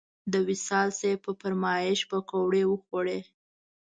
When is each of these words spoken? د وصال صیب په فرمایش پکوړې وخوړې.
د 0.31 0.33
وصال 0.47 0.87
صیب 0.99 1.19
په 1.25 1.31
فرمایش 1.39 1.99
پکوړې 2.09 2.63
وخوړې. 2.67 3.19